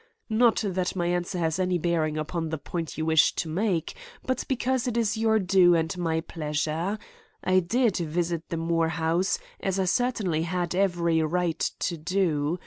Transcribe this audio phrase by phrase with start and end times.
[0.31, 4.43] Not that my answer has any bearing upon the point you wish to make, but
[4.47, 6.97] because it is your due and my pleasure.
[7.43, 12.57] I did visit the Moore house, as I certainly had every right to do.